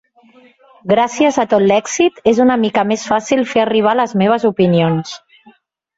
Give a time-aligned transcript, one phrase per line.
[0.91, 5.17] Gràcies a tot l'èxit, és una mica més fàcil fer arribar les meves opinions.